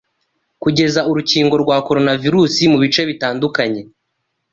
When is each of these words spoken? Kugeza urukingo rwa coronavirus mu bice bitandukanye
Kugeza 0.63 0.99
urukingo 1.09 1.55
rwa 1.63 1.77
coronavirus 1.87 2.55
mu 2.71 2.77
bice 2.83 3.01
bitandukanye 3.09 3.81